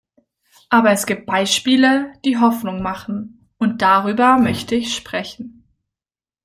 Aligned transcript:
Aber 0.69 0.89
es 0.89 1.05
gibt 1.05 1.27
Beispiele, 1.27 2.13
die 2.25 2.39
Hoffnung 2.39 2.81
machen, 2.81 3.51
und 3.59 3.83
darüber 3.83 4.39
möchte 4.39 4.73
ich 4.73 4.95
sprechen. 4.95 5.63